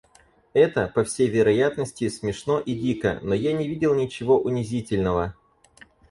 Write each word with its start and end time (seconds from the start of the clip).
Это, 0.55 0.87
по 0.87 1.03
всей 1.03 1.27
вероятности, 1.29 2.09
смешно 2.09 2.59
и 2.59 2.73
дико, 2.73 3.19
но 3.21 3.35
я 3.35 3.53
не 3.53 3.67
видел 3.67 3.93
ничего 3.93 4.39
унизительного. 4.41 5.35